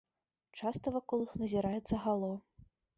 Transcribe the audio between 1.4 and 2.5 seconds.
назіраецца гало.